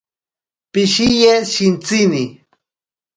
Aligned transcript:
Pishiye 0.71 1.33
shintsini. 1.51 2.23